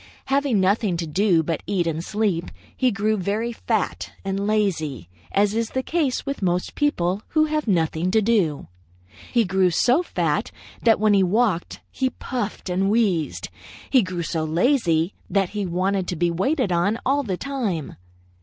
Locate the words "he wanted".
15.49-16.07